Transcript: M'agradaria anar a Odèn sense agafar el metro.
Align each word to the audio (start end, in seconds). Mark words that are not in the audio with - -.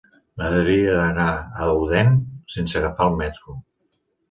M'agradaria 0.41 0.95
anar 1.01 1.27
a 1.35 1.67
Odèn 1.83 2.11
sense 2.55 2.83
agafar 2.83 3.09
el 3.13 3.17
metro. 3.23 3.61